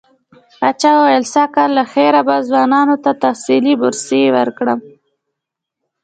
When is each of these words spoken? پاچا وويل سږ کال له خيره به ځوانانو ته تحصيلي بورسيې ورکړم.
پاچا 0.59 0.91
وويل 0.97 1.25
سږ 1.33 1.49
کال 1.55 1.69
له 1.77 1.83
خيره 1.93 2.21
به 2.27 2.35
ځوانانو 2.47 2.95
ته 3.03 3.11
تحصيلي 3.23 3.73
بورسيې 3.79 4.29
ورکړم. 4.37 4.79